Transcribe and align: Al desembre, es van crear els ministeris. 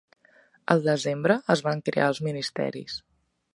Al 0.75 0.81
desembre, 0.87 1.35
es 1.57 1.63
van 1.69 1.85
crear 1.91 2.09
els 2.15 2.25
ministeris. 2.31 2.99